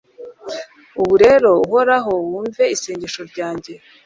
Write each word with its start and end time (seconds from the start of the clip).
ubu 1.01 1.15
rero, 1.23 1.49
uhoraho, 1.65 2.11
wumve 2.29 2.63
isengesho 2.75 3.21
ryanjye 3.31 3.73